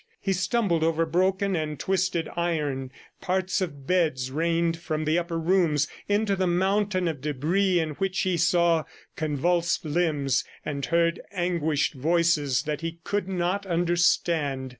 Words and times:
He 0.19 0.33
stumbled 0.33 0.83
over 0.83 1.05
broken 1.05 1.55
and 1.55 1.79
twisted 1.79 2.27
iron, 2.35 2.89
parts 3.21 3.61
of 3.61 3.85
beds 3.85 4.31
rained 4.31 4.77
from 4.77 5.05
the 5.05 5.19
upper 5.19 5.37
rooms 5.37 5.87
into 6.09 6.35
the 6.35 6.47
mountain 6.47 7.07
of 7.07 7.21
debris 7.21 7.77
in 7.79 7.91
which 7.91 8.21
he 8.21 8.35
saw 8.35 8.85
convulsed 9.15 9.85
limbs 9.85 10.43
and 10.65 10.83
heard 10.87 11.19
anguished 11.31 11.93
voices 11.93 12.63
that 12.63 12.81
he 12.81 12.97
could 13.03 13.27
not 13.29 13.67
understand. 13.67 14.69